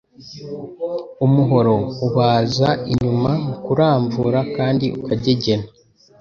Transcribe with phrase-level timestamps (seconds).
[1.25, 1.75] Umuhoro
[2.07, 5.67] ubaza inyuma mu kuramvura kandi ukagegena.